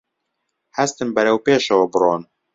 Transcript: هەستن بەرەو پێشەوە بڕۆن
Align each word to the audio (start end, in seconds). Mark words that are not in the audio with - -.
هەستن 0.77 1.07
بەرەو 1.15 1.37
پێشەوە 1.45 1.85
بڕۆن 1.93 2.21